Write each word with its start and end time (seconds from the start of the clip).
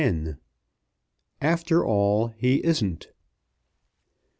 AFTER 1.41 1.85
ALL 1.85 2.29
HE 2.29 2.55
ISN'T. 2.65 3.09